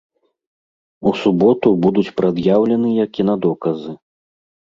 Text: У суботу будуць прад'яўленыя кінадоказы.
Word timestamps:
У 1.09 1.13
суботу 1.23 1.67
будуць 1.83 2.13
прад'яўленыя 2.21 3.03
кінадоказы. 3.17 3.91